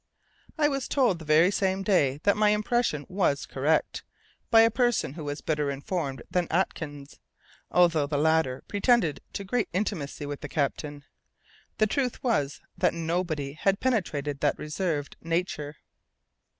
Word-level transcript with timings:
I 0.57 0.67
was 0.67 0.87
told 0.87 1.19
the 1.19 1.25
very 1.25 1.51
same 1.51 1.83
day 1.83 2.19
that 2.23 2.35
my 2.35 2.49
impression 2.49 3.05
was 3.07 3.45
correct, 3.45 4.03
by 4.49 4.61
a 4.61 4.71
person 4.71 5.13
who 5.13 5.23
was 5.25 5.41
better 5.41 5.69
informed 5.69 6.23
than 6.31 6.47
Atkins, 6.49 7.19
although 7.69 8.07
the 8.07 8.17
latter 8.17 8.63
pretended 8.67 9.21
to 9.33 9.43
great 9.43 9.69
intimacy 9.73 10.25
with 10.25 10.41
the 10.41 10.49
captain. 10.49 11.03
The 11.77 11.85
truth 11.85 12.23
was 12.23 12.61
that 12.79 12.95
nobody 12.95 13.53
had 13.53 13.79
penetrated 13.79 14.39
that 14.39 14.57
reserved 14.57 15.17
nature. 15.21 15.75